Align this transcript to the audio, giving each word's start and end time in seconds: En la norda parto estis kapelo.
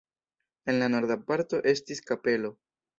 En 0.73 0.79
la 0.79 0.89
norda 0.95 1.19
parto 1.29 1.63
estis 1.77 2.05
kapelo. 2.11 2.57